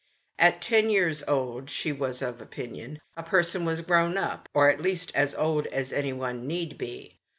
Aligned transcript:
At 0.39 0.61
ten 0.63 0.89
years 0.89 1.21
old 1.27 1.69
she 1.69 1.91
was 1.91 2.23
of 2.23 2.41
opinion 2.41 2.97
a 3.15 3.21
person 3.21 3.65
was 3.65 3.81
grown 3.81 4.17
up, 4.17 4.49
or 4.51 4.67
at 4.67 4.81
least 4.81 5.11
as 5.13 5.35
old 5.35 5.67
as 5.67 5.93
anyone 5.93 6.49
should 6.49 6.75
be. 6.79 7.19